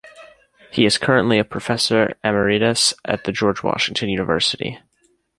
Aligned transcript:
He 0.71 0.87
is 0.87 0.97
currently 0.97 1.37
a 1.37 1.45
professor 1.45 2.15
emeritus 2.23 2.95
at 3.05 3.25
the 3.25 3.31
George 3.31 3.61
Washington 3.61 4.09
University. 4.09 4.79